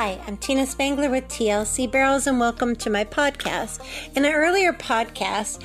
Hi, 0.00 0.18
I'm 0.26 0.38
Tina 0.38 0.64
Spangler 0.64 1.10
with 1.10 1.28
TLC 1.28 1.90
Barrels, 1.90 2.26
and 2.26 2.40
welcome 2.40 2.74
to 2.76 2.88
my 2.88 3.04
podcast. 3.04 3.80
In 4.16 4.24
an 4.24 4.32
earlier 4.32 4.72
podcast, 4.72 5.62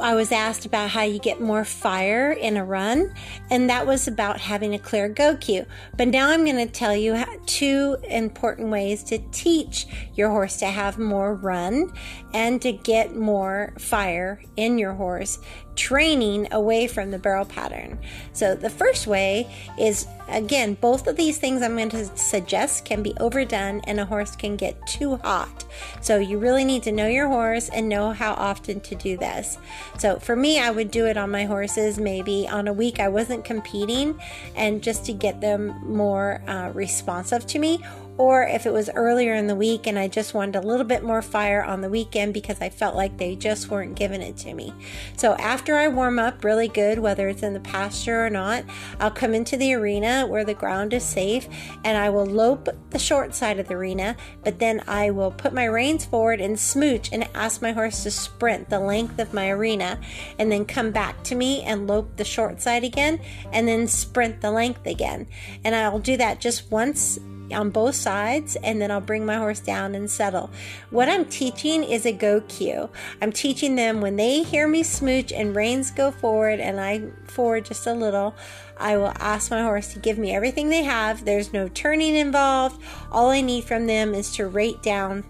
I 0.00 0.16
was 0.16 0.32
asked 0.32 0.66
about 0.66 0.90
how 0.90 1.02
you 1.02 1.20
get 1.20 1.40
more 1.40 1.64
fire 1.64 2.32
in 2.32 2.56
a 2.56 2.64
run, 2.64 3.14
and 3.48 3.70
that 3.70 3.86
was 3.86 4.08
about 4.08 4.40
having 4.40 4.74
a 4.74 4.78
clear 4.80 5.08
go 5.08 5.36
cue. 5.36 5.66
But 5.96 6.08
now 6.08 6.30
I'm 6.30 6.44
going 6.44 6.56
to 6.56 6.66
tell 6.66 6.96
you 6.96 7.16
two 7.46 7.96
important 8.08 8.70
ways 8.70 9.04
to 9.04 9.18
teach 9.30 9.86
your 10.16 10.30
horse 10.30 10.56
to 10.56 10.66
have 10.66 10.98
more 10.98 11.36
run 11.36 11.92
and 12.34 12.60
to 12.62 12.72
get 12.72 13.14
more 13.14 13.72
fire 13.78 14.42
in 14.56 14.78
your 14.78 14.94
horse 14.94 15.38
training 15.78 16.48
away 16.52 16.88
from 16.88 17.10
the 17.10 17.18
barrel 17.18 17.44
pattern. 17.44 17.98
So, 18.32 18.54
the 18.54 18.68
first 18.68 19.06
way 19.06 19.48
is 19.78 20.06
again, 20.28 20.74
both 20.74 21.06
of 21.06 21.16
these 21.16 21.38
things 21.38 21.62
I'm 21.62 21.76
going 21.76 21.88
to 21.90 22.04
suggest 22.18 22.84
can 22.84 23.02
be 23.02 23.14
overdone 23.18 23.80
and 23.84 23.98
a 23.98 24.04
horse 24.04 24.36
can 24.36 24.56
get 24.56 24.86
too 24.86 25.16
hot. 25.16 25.64
So, 26.00 26.18
you 26.18 26.38
really 26.38 26.64
need 26.64 26.82
to 26.82 26.92
know 26.92 27.06
your 27.06 27.28
horse 27.28 27.68
and 27.70 27.88
know 27.88 28.10
how 28.10 28.34
often 28.34 28.80
to 28.80 28.94
do 28.94 29.16
this. 29.16 29.56
So, 29.98 30.18
for 30.18 30.36
me, 30.36 30.58
I 30.58 30.70
would 30.70 30.90
do 30.90 31.06
it 31.06 31.16
on 31.16 31.30
my 31.30 31.44
horses 31.44 31.98
maybe 31.98 32.48
on 32.48 32.68
a 32.68 32.72
week 32.72 32.98
I 33.00 33.08
wasn't 33.08 33.44
competing 33.44 34.20
and 34.56 34.82
just 34.82 35.04
to 35.06 35.12
get 35.12 35.40
them 35.40 35.80
more 35.86 36.42
uh, 36.48 36.70
responsive 36.74 37.46
to 37.46 37.58
me 37.58 37.80
or 38.18 38.42
if 38.42 38.66
it 38.66 38.72
was 38.72 38.90
earlier 38.94 39.34
in 39.34 39.46
the 39.46 39.54
week 39.54 39.86
and 39.86 39.96
I 39.96 40.08
just 40.08 40.34
wanted 40.34 40.56
a 40.56 40.66
little 40.66 40.84
bit 40.84 41.04
more 41.04 41.22
fire 41.22 41.62
on 41.62 41.80
the 41.80 41.88
weekend 41.88 42.34
because 42.34 42.60
I 42.60 42.68
felt 42.68 42.96
like 42.96 43.16
they 43.16 43.36
just 43.36 43.70
weren't 43.70 43.94
giving 43.94 44.20
it 44.20 44.36
to 44.38 44.52
me. 44.52 44.74
So 45.16 45.34
after 45.34 45.76
I 45.76 45.86
warm 45.86 46.18
up 46.18 46.42
really 46.42 46.66
good, 46.66 46.98
whether 46.98 47.28
it's 47.28 47.44
in 47.44 47.54
the 47.54 47.60
pasture 47.60 48.26
or 48.26 48.28
not, 48.28 48.64
I'll 48.98 49.12
come 49.12 49.34
into 49.34 49.56
the 49.56 49.72
arena 49.72 50.26
where 50.26 50.44
the 50.44 50.52
ground 50.52 50.92
is 50.92 51.04
safe 51.04 51.48
and 51.84 51.96
I 51.96 52.10
will 52.10 52.26
lope 52.26 52.68
the 52.90 52.98
short 52.98 53.34
side 53.34 53.60
of 53.60 53.68
the 53.68 53.74
arena, 53.74 54.16
but 54.42 54.58
then 54.58 54.82
I 54.88 55.12
will 55.12 55.30
put 55.30 55.52
my 55.52 55.66
reins 55.66 56.04
forward 56.04 56.40
and 56.40 56.58
smooch 56.58 57.12
and 57.12 57.28
ask 57.34 57.62
my 57.62 57.70
horse 57.70 58.02
to 58.02 58.10
sprint 58.10 58.68
the 58.68 58.80
length 58.80 59.20
of 59.20 59.32
my 59.32 59.48
arena 59.48 60.00
and 60.40 60.50
then 60.50 60.64
come 60.64 60.90
back 60.90 61.22
to 61.24 61.36
me 61.36 61.62
and 61.62 61.86
lope 61.86 62.16
the 62.16 62.24
short 62.24 62.60
side 62.60 62.82
again 62.82 63.20
and 63.52 63.68
then 63.68 63.86
sprint 63.86 64.40
the 64.40 64.50
length 64.50 64.86
again. 64.86 65.28
And 65.64 65.76
I'll 65.76 66.00
do 66.00 66.16
that 66.16 66.40
just 66.40 66.70
once 66.72 67.20
on 67.52 67.70
both 67.70 67.94
sides 67.94 68.56
and 68.56 68.80
then 68.80 68.90
I'll 68.90 69.00
bring 69.00 69.24
my 69.26 69.36
horse 69.36 69.60
down 69.60 69.94
and 69.94 70.10
settle. 70.10 70.50
What 70.90 71.08
I'm 71.08 71.24
teaching 71.24 71.84
is 71.84 72.06
a 72.06 72.12
go 72.12 72.40
cue. 72.42 72.90
I'm 73.20 73.32
teaching 73.32 73.76
them 73.76 74.00
when 74.00 74.16
they 74.16 74.42
hear 74.42 74.68
me 74.68 74.82
smooch 74.82 75.32
and 75.32 75.54
reins 75.54 75.90
go 75.90 76.10
forward 76.10 76.60
and 76.60 76.80
I 76.80 77.08
forward 77.26 77.66
just 77.66 77.86
a 77.86 77.92
little, 77.92 78.34
I 78.78 78.96
will 78.96 79.12
ask 79.18 79.50
my 79.50 79.62
horse 79.62 79.92
to 79.94 79.98
give 79.98 80.18
me 80.18 80.34
everything 80.34 80.68
they 80.68 80.82
have. 80.84 81.24
There's 81.24 81.52
no 81.52 81.68
turning 81.68 82.14
involved. 82.14 82.80
All 83.10 83.30
I 83.30 83.40
need 83.40 83.64
from 83.64 83.86
them 83.86 84.14
is 84.14 84.34
to 84.36 84.46
rate 84.46 84.82
down 84.82 85.24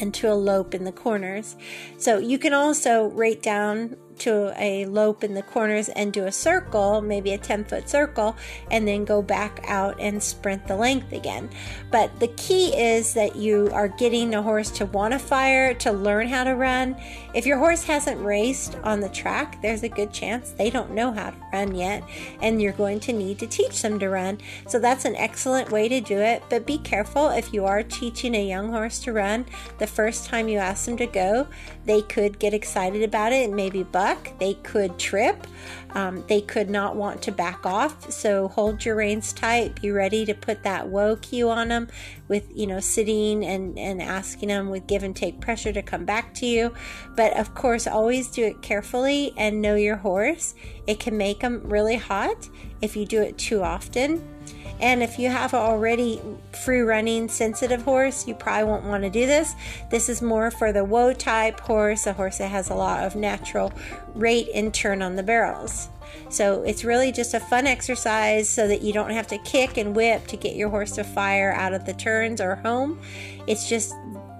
and 0.00 0.14
to 0.14 0.28
elope 0.28 0.74
in 0.74 0.84
the 0.84 0.92
corners. 0.92 1.56
So 1.98 2.18
you 2.18 2.38
can 2.38 2.54
also 2.54 3.06
rate 3.08 3.42
down 3.42 3.96
to 4.20 4.52
a 4.56 4.86
lope 4.86 5.24
in 5.24 5.34
the 5.34 5.42
corners 5.42 5.88
and 5.88 6.12
do 6.12 6.24
a 6.24 6.32
circle, 6.32 7.00
maybe 7.00 7.32
a 7.32 7.38
10 7.38 7.64
foot 7.64 7.88
circle, 7.88 8.36
and 8.70 8.86
then 8.86 9.04
go 9.04 9.22
back 9.22 9.64
out 9.66 9.96
and 9.98 10.22
sprint 10.22 10.66
the 10.66 10.76
length 10.76 11.12
again. 11.12 11.50
But 11.90 12.20
the 12.20 12.28
key 12.28 12.68
is 12.76 13.14
that 13.14 13.36
you 13.36 13.70
are 13.72 13.88
getting 13.88 14.30
the 14.30 14.42
horse 14.42 14.70
to 14.72 14.86
want 14.86 15.12
to 15.12 15.18
fire, 15.18 15.74
to 15.74 15.92
learn 15.92 16.28
how 16.28 16.44
to 16.44 16.54
run. 16.54 16.96
If 17.34 17.46
your 17.46 17.58
horse 17.58 17.82
hasn't 17.82 18.20
raced 18.20 18.76
on 18.84 19.00
the 19.00 19.08
track, 19.08 19.60
there's 19.62 19.82
a 19.82 19.88
good 19.88 20.12
chance 20.12 20.52
they 20.52 20.70
don't 20.70 20.92
know 20.92 21.12
how 21.12 21.30
to 21.30 21.36
run 21.52 21.74
yet, 21.74 22.04
and 22.40 22.60
you're 22.60 22.72
going 22.72 23.00
to 23.00 23.12
need 23.12 23.38
to 23.38 23.46
teach 23.46 23.82
them 23.82 23.98
to 23.98 24.08
run. 24.08 24.38
So 24.68 24.78
that's 24.78 25.04
an 25.04 25.16
excellent 25.16 25.70
way 25.70 25.88
to 25.88 26.00
do 26.00 26.18
it. 26.18 26.42
But 26.48 26.66
be 26.66 26.78
careful 26.78 27.30
if 27.30 27.52
you 27.52 27.64
are 27.64 27.82
teaching 27.82 28.34
a 28.34 28.46
young 28.46 28.70
horse 28.70 28.98
to 29.00 29.12
run, 29.12 29.46
the 29.78 29.86
first 29.86 30.26
time 30.26 30.48
you 30.48 30.58
ask 30.58 30.84
them 30.84 30.96
to 30.98 31.06
go, 31.06 31.48
they 31.86 32.02
could 32.02 32.38
get 32.38 32.54
excited 32.54 33.02
about 33.02 33.32
it 33.32 33.44
and 33.44 33.56
maybe 33.56 33.82
buck 33.82 34.09
they 34.38 34.54
could 34.54 34.98
trip. 34.98 35.46
Um, 35.90 36.24
they 36.28 36.40
could 36.40 36.70
not 36.70 36.96
want 36.96 37.22
to 37.22 37.32
back 37.32 37.66
off. 37.66 38.10
So 38.10 38.48
hold 38.48 38.84
your 38.84 38.96
reins 38.96 39.32
tight. 39.32 39.80
Be 39.80 39.90
ready 39.90 40.24
to 40.24 40.34
put 40.34 40.62
that 40.62 40.88
whoa 40.88 41.16
cue 41.16 41.50
on 41.50 41.68
them 41.68 41.88
with, 42.28 42.48
you 42.54 42.66
know, 42.66 42.80
sitting 42.80 43.44
and, 43.44 43.78
and 43.78 44.00
asking 44.00 44.48
them 44.48 44.70
with 44.70 44.86
give 44.86 45.02
and 45.02 45.14
take 45.14 45.40
pressure 45.40 45.72
to 45.72 45.82
come 45.82 46.04
back 46.04 46.32
to 46.34 46.46
you. 46.46 46.72
But 47.16 47.36
of 47.36 47.54
course, 47.54 47.86
always 47.86 48.30
do 48.30 48.44
it 48.44 48.62
carefully 48.62 49.32
and 49.36 49.60
know 49.60 49.74
your 49.74 49.96
horse. 49.96 50.54
It 50.86 51.00
can 51.00 51.16
make 51.16 51.40
them 51.40 51.62
really 51.64 51.96
hot 51.96 52.48
if 52.80 52.96
you 52.96 53.04
do 53.04 53.20
it 53.20 53.36
too 53.36 53.62
often. 53.62 54.39
And 54.80 55.02
if 55.02 55.18
you 55.18 55.28
have 55.28 55.52
already 55.52 56.20
free 56.52 56.80
running 56.80 57.28
sensitive 57.28 57.82
horse, 57.82 58.26
you 58.26 58.34
probably 58.34 58.64
won't 58.64 58.84
want 58.84 59.04
to 59.04 59.10
do 59.10 59.26
this. 59.26 59.54
This 59.90 60.08
is 60.08 60.22
more 60.22 60.50
for 60.50 60.72
the 60.72 60.84
whoa 60.84 61.12
type 61.12 61.60
horse, 61.60 62.06
a 62.06 62.12
horse 62.12 62.38
that 62.38 62.48
has 62.48 62.70
a 62.70 62.74
lot 62.74 63.04
of 63.04 63.14
natural 63.14 63.72
rate 64.14 64.48
and 64.54 64.72
turn 64.72 65.02
on 65.02 65.16
the 65.16 65.22
barrels. 65.22 65.88
So 66.28 66.62
it's 66.62 66.84
really 66.84 67.12
just 67.12 67.34
a 67.34 67.40
fun 67.40 67.66
exercise 67.66 68.48
so 68.48 68.66
that 68.68 68.82
you 68.82 68.92
don't 68.92 69.10
have 69.10 69.26
to 69.28 69.38
kick 69.38 69.76
and 69.76 69.94
whip 69.94 70.26
to 70.28 70.36
get 70.36 70.56
your 70.56 70.70
horse 70.70 70.92
to 70.92 71.04
fire 71.04 71.52
out 71.52 71.72
of 71.72 71.84
the 71.84 71.92
turns 71.92 72.40
or 72.40 72.56
home. 72.56 73.00
It's 73.46 73.68
just 73.68 73.94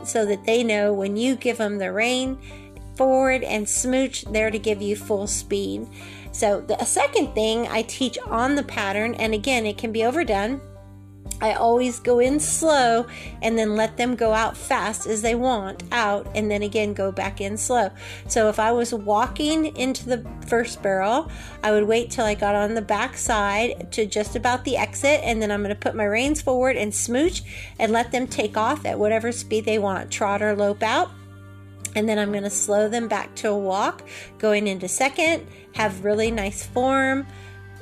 so 0.05 0.25
that 0.27 0.45
they 0.47 0.65
know 0.65 0.93
when 0.93 1.17
you 1.17 1.37
give 1.37 1.59
them 1.59 1.79
the 1.79 1.93
rein 1.93 2.39
forward 3.01 3.43
and 3.45 3.67
smooch, 3.67 4.27
they're 4.27 4.51
to 4.51 4.59
give 4.59 4.83
you 4.83 4.95
full 4.95 5.27
speed. 5.27 5.89
So, 6.33 6.61
the 6.61 6.85
second 6.85 7.35
thing 7.35 7.67
I 7.67 7.81
teach 7.81 8.19
on 8.27 8.57
the 8.57 8.63
pattern, 8.63 9.15
and 9.15 9.33
again, 9.33 9.65
it 9.65 9.79
can 9.79 9.91
be 9.91 10.05
overdone. 10.05 10.61
I 11.41 11.55
always 11.55 11.99
go 11.99 12.19
in 12.19 12.39
slow 12.39 13.07
and 13.41 13.57
then 13.57 13.75
let 13.75 13.97
them 13.97 14.17
go 14.17 14.35
out 14.35 14.55
fast 14.55 15.07
as 15.07 15.23
they 15.23 15.35
want 15.35 15.83
out, 15.91 16.27
and 16.35 16.51
then 16.51 16.63
again 16.63 16.93
go 16.93 17.11
back 17.11 17.41
in 17.41 17.57
slow. 17.57 17.91
So, 18.29 18.51
if 18.51 18.59
I 18.59 18.71
was 18.71 18.93
walking 18.93 19.75
into 19.79 20.05
the 20.05 20.23
first 20.47 20.83
barrel, 20.83 21.31
I 21.63 21.71
would 21.71 21.85
wait 21.85 22.11
till 22.11 22.27
I 22.27 22.35
got 22.35 22.55
on 22.55 22.75
the 22.75 22.83
back 22.83 23.17
side 23.17 23.91
to 23.93 24.05
just 24.05 24.37
about 24.37 24.67
the 24.67 24.77
exit, 24.77 25.23
and 25.25 25.41
then 25.41 25.51
I'm 25.51 25.63
going 25.63 25.75
to 25.75 25.81
put 25.81 25.97
my 25.97 26.05
reins 26.05 26.43
forward 26.43 26.77
and 26.77 26.95
smooch 26.95 27.45
and 27.79 27.93
let 27.93 28.13
them 28.13 28.27
take 28.27 28.59
off 28.59 28.85
at 28.85 28.99
whatever 28.99 29.33
speed 29.33 29.65
they 29.65 29.79
want 29.79 30.11
trot 30.11 30.43
or 30.43 30.55
lope 30.55 30.83
out 30.83 31.11
and 31.95 32.09
then 32.09 32.19
I'm 32.19 32.31
going 32.31 32.45
to 32.45 32.51
slow 32.51 32.89
them 32.89 33.09
back 33.09 33.35
to 33.37 33.49
a 33.49 33.59
walk, 33.59 34.07
going 34.39 34.67
into 34.67 34.89
second, 34.89 35.47
have 35.75 36.05
really 36.05 36.31
nice 36.31 36.65
form 36.65 37.27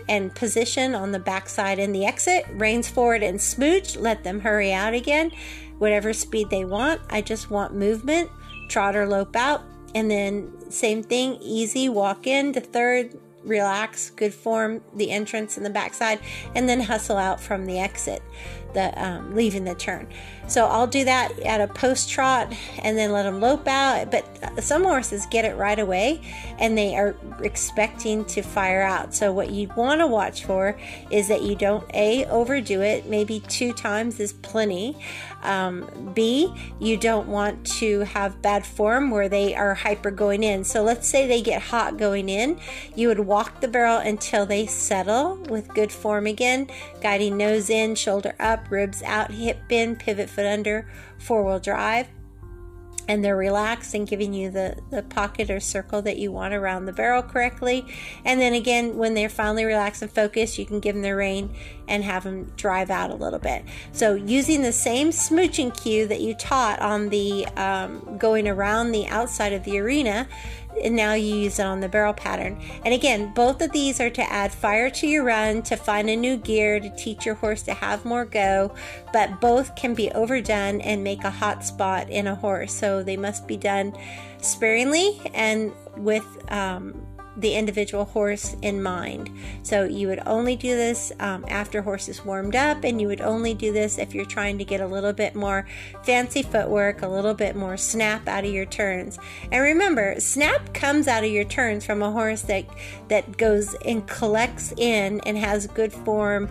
and 0.09 0.35
position 0.35 0.95
on 0.95 1.13
the 1.13 1.19
backside 1.19 1.79
in 1.79 1.93
the 1.93 2.07
exit, 2.07 2.47
reins 2.53 2.89
forward 2.89 3.23
and 3.23 3.41
smooch, 3.41 3.97
let 3.97 4.25
them 4.25 4.41
hurry 4.41 4.73
out 4.73 4.95
again, 4.95 5.31
whatever 5.79 6.13
speed 6.13 6.49
they 6.51 6.65
want. 6.65 7.01
I 7.11 7.21
just 7.21 7.51
want 7.51 7.75
movement, 7.75 8.31
trot 8.69 8.97
or 8.97 9.07
lope 9.07 9.37
out, 9.37 9.63
and 9.95 10.11
then 10.11 10.71
same 10.71 11.03
thing, 11.03 11.39
easy 11.41 11.89
walk 11.89 12.27
in 12.27 12.53
to 12.55 12.61
third, 12.61 13.19
relax, 13.45 14.11
good 14.11 14.35
form, 14.35 14.83
the 14.95 15.11
entrance 15.11 15.57
and 15.57 15.65
the 15.65 15.71
backside, 15.71 16.21
and 16.55 16.69
then 16.69 16.81
hustle 16.81 17.17
out 17.17 17.41
from 17.41 17.67
the 17.67 17.79
exit, 17.79 18.23
the 18.75 19.03
um, 19.03 19.35
leaving 19.35 19.65
the 19.65 19.75
turn. 19.75 20.09
So 20.49 20.67
I'll 20.67 20.87
do 20.87 21.05
that 21.05 21.39
at 21.41 21.61
a 21.61 21.69
post 21.69 22.11
trot 22.11 22.53
and 22.83 22.97
then 22.97 23.13
let 23.13 23.25
them 23.25 23.41
lope 23.41 23.69
out. 23.69 24.11
But 24.11 24.25
some 24.63 24.83
horses 24.83 25.27
get 25.31 25.45
it 25.45 25.57
right 25.57 25.79
away 25.79 26.23
and 26.59 26.77
they 26.77 26.97
are 26.97 27.15
expecting 27.41 28.25
to 28.27 28.43
fire 28.43 28.83
out. 28.83 29.15
So 29.15 29.33
what 29.33 29.51
you 29.51 29.69
want 29.77 30.01
to 30.01 30.07
watch 30.07 30.45
for 30.45 30.79
is 31.11 31.29
that 31.29 31.43
you 31.43 31.55
don't 31.55 31.85
a 31.95 32.25
overdo 32.27 32.81
it. 32.81 33.07
Maybe 33.07 33.41
two 33.41 33.73
times 33.73 34.21
is 34.21 34.33
plenty. 34.33 34.97
Um, 35.43 36.13
B, 36.15 36.53
you 36.81 36.97
don't 36.97 37.29
want 37.29 37.65
to 37.79 38.01
have 38.01 38.43
bad 38.43 38.67
form 38.67 39.11
where 39.11 39.29
they 39.29 39.55
are 39.55 39.75
hyper 39.75 40.11
going 40.11 40.43
in. 40.43 40.65
So 40.65 40.83
let's 40.83 41.07
say 41.07 41.27
they 41.27 41.43
get 41.43 41.63
hot 41.63 41.97
going 41.97 42.29
in. 42.29 42.59
You 42.97 43.09
would 43.09 43.21
walk 43.21 43.61
the 43.61 43.69
barrel 43.69 43.99
until 43.99 44.47
they 44.47 44.67
settle 44.67 45.37
with 45.49 45.69
good 45.75 45.93
form 45.93 46.27
again, 46.27 46.69
guiding 47.01 47.37
nose 47.37 47.71
in, 47.71 47.95
shoulder 47.95 48.35
up, 48.41 48.71
ribs 48.71 49.03
out, 49.03 49.31
hip 49.31 49.59
bend, 49.69 49.99
pivot 49.99 50.29
foot 50.39 50.47
under, 50.47 50.87
four 51.19 51.43
wheel 51.43 51.59
drive 51.59 52.07
and 53.09 53.25
they're 53.25 53.37
relaxed 53.37 53.95
and 53.95 54.07
giving 54.07 54.35
you 54.35 54.51
the, 54.51 54.77
the 54.91 55.03
pocket 55.03 55.51
or 55.51 55.59
circle 55.59 56.03
that 56.03 56.19
you 56.19 56.31
want 56.31 56.53
around 56.53 56.85
the 56.85 56.93
barrel 56.93 57.23
correctly. 57.23 57.85
And 58.25 58.39
then 58.39 58.53
again, 58.53 58.97
when 58.97 59.15
they're 59.15 59.31
finally 59.31 59.65
relaxed 59.65 60.03
and 60.03 60.13
focused, 60.13 60.59
you 60.59 60.67
can 60.67 60.79
give 60.79 60.95
them 60.95 61.03
the 61.03 61.17
rein 61.17 61.57
and 61.89 62.05
have 62.05 62.25
them 62.25 62.53
drive 62.57 62.91
out 62.91 63.11
a 63.11 63.15
little 63.15 63.39
bit. 63.39 63.65
So 63.93 64.15
using 64.15 64.61
the 64.61 64.73
same 64.73 65.09
smooching 65.09 65.75
cue 65.75 66.07
that 66.07 66.21
you 66.21 66.35
taught 66.35 66.81
on 66.81 67.09
the 67.09 67.47
um, 67.57 68.19
going 68.19 68.47
around 68.47 68.93
the 68.93 69.07
outside 69.07 69.55
of 69.55 69.65
the 69.65 69.79
arena, 69.79 70.29
and 70.83 70.95
now 70.95 71.15
you 71.15 71.35
use 71.35 71.59
it 71.59 71.67
on 71.67 71.81
the 71.81 71.89
barrel 71.89 72.13
pattern. 72.13 72.61
And 72.85 72.95
again, 72.95 73.33
both 73.35 73.61
of 73.61 73.73
these 73.73 74.01
are 74.01 74.11
to 74.11 74.33
add 74.33 74.53
fire 74.53 74.91
to 74.91 75.07
your 75.07 75.25
run, 75.25 75.63
to 75.63 75.77
find 75.77 76.09
a 76.09 76.17
new 76.17 76.37
gear, 76.37 76.81
to 76.81 76.91
teach 76.97 77.27
your 77.27 77.35
horse 77.35 77.63
to 77.63 77.75
have 77.75 78.05
more 78.05 78.25
go, 78.25 78.75
but 79.13 79.41
both 79.41 79.75
can 79.75 79.95
be 79.95 80.11
overdone 80.13 80.81
and 80.81 81.03
make 81.03 81.25
a 81.25 81.31
hot 81.31 81.65
spot 81.65 82.09
in 82.11 82.27
a 82.27 82.35
horse. 82.35 82.73
So 82.73 83.03
they 83.03 83.17
must 83.17 83.47
be 83.47 83.57
done 83.57 83.93
sparingly 84.41 85.21
and 85.35 85.73
with 85.97 86.27
um, 86.53 87.07
the 87.39 87.55
individual 87.55 88.05
horse 88.05 88.57
in 88.63 88.83
mind. 88.83 89.31
So 89.63 89.85
you 89.85 90.09
would 90.09 90.21
only 90.27 90.57
do 90.57 90.77
this 90.77 91.13
um, 91.21 91.45
after 91.49 91.83
horse 91.83 92.09
is 92.09 92.25
warmed 92.25 92.57
up, 92.57 92.85
and 92.85 93.01
you 93.01 93.07
would 93.07 93.21
only 93.21 93.55
do 93.55 93.73
this 93.73 93.97
if 93.97 94.15
you're 94.15 94.25
trying 94.25 94.59
to 94.59 94.65
get 94.65 94.81
a 94.81 94.87
little 94.87 95.13
bit 95.13 95.35
more 95.35 95.67
fancy 96.03 96.43
footwork, 96.43 97.03
a 97.03 97.09
little 97.09 97.35
bit 97.35 97.55
more 97.55 97.77
snap 97.77 98.27
out 98.27 98.45
of 98.45 98.51
your 98.51 98.67
turns. 98.67 99.19
And 99.53 99.63
remember, 99.63 100.19
snap 100.19 100.75
comes 100.75 101.07
out 101.07 101.25
of 101.25 101.31
your 101.31 101.45
turns 101.45 101.87
from 101.87 102.03
a 102.03 102.11
horse 102.11 102.43
that 102.43 102.65
that 103.09 103.37
goes 103.37 103.75
and 103.85 104.07
collects 104.07 104.73
in 104.77 105.21
and 105.21 105.39
has 105.39 105.67
good 105.69 105.93
form 105.93 106.49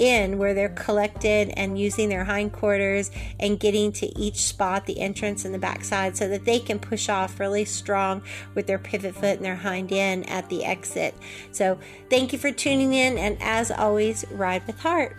in 0.00 0.38
where 0.38 0.54
they're 0.54 0.70
collected 0.70 1.52
and 1.56 1.78
using 1.78 2.08
their 2.08 2.24
hindquarters 2.24 3.10
and 3.38 3.60
getting 3.60 3.92
to 3.92 4.18
each 4.18 4.42
spot, 4.42 4.86
the 4.86 5.00
entrance 5.00 5.44
and 5.44 5.54
the 5.54 5.58
backside, 5.58 6.16
so 6.16 6.26
that 6.28 6.44
they 6.44 6.58
can 6.58 6.78
push 6.78 7.08
off 7.08 7.38
really 7.38 7.64
strong 7.64 8.22
with 8.54 8.66
their 8.66 8.78
pivot 8.78 9.14
foot 9.14 9.36
and 9.36 9.44
their 9.44 9.56
hind 9.56 9.92
end 9.92 10.28
at 10.28 10.48
the 10.48 10.64
exit. 10.64 11.14
So, 11.52 11.78
thank 12.08 12.32
you 12.32 12.38
for 12.38 12.50
tuning 12.50 12.94
in, 12.94 13.18
and 13.18 13.36
as 13.40 13.70
always, 13.70 14.24
ride 14.30 14.66
with 14.66 14.80
heart. 14.80 15.16